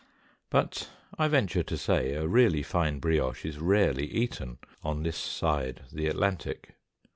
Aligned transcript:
But 0.49 0.89
I 1.19 1.27
venture 1.27 1.61
to 1.61 1.77
say, 1.77 2.13
a 2.13 2.27
really 2.27 2.63
fine 2.63 2.97
brioche 2.97 3.45
is 3.45 3.59
rarely 3.59 4.07
eaten 4.07 4.57
on 4.81 5.03
this 5.03 5.15
side 5.17 5.81
the 5.93 6.07
Atlantic. 6.07 6.71